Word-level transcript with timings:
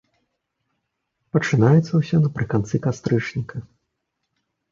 Пачынаецца 1.35 1.93
ўсё 2.01 2.17
напрыканцы 2.25 2.75
кастрычніка. 2.85 3.57